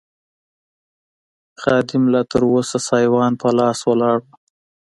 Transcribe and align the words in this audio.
خادم 1.61 2.03
لا 2.13 2.21
تراوسه 2.31 2.77
سایوان 2.87 3.31
په 3.41 3.47
لاس 3.57 3.79
ولاړ 3.89 4.17
و. 4.23 4.27